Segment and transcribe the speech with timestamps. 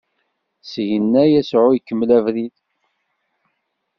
[0.63, 2.55] Syenna Yasuɛ ikemmel abrid.